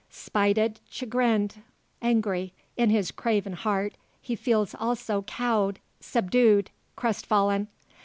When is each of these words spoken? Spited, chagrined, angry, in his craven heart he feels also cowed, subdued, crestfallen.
Spited, 0.09 0.79
chagrined, 0.89 1.61
angry, 2.01 2.53
in 2.75 2.89
his 2.89 3.11
craven 3.11 3.53
heart 3.53 3.93
he 4.19 4.35
feels 4.35 4.73
also 4.73 5.21
cowed, 5.21 5.77
subdued, 5.99 6.71
crestfallen. 6.95 7.67